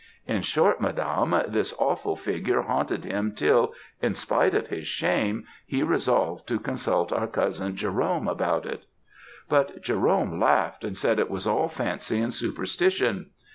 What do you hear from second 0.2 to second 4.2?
In short, madame, this awful figure haunted him till, in